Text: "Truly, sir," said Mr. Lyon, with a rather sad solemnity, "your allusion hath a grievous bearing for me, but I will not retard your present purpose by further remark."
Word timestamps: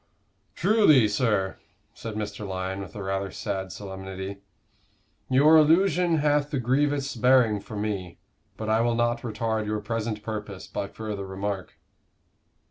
"Truly, 0.55 1.07
sir," 1.07 1.57
said 1.93 2.15
Mr. 2.15 2.43
Lyon, 2.47 2.79
with 2.79 2.95
a 2.95 3.03
rather 3.03 3.29
sad 3.29 3.71
solemnity, 3.71 4.37
"your 5.29 5.57
allusion 5.57 6.17
hath 6.17 6.51
a 6.55 6.59
grievous 6.59 7.15
bearing 7.15 7.59
for 7.59 7.75
me, 7.77 8.17
but 8.57 8.67
I 8.67 8.81
will 8.81 8.95
not 8.95 9.21
retard 9.21 9.67
your 9.67 9.79
present 9.79 10.23
purpose 10.23 10.65
by 10.65 10.87
further 10.87 11.27
remark." 11.27 11.75